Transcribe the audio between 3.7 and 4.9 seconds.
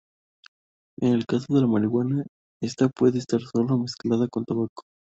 o mezclada con tabaco.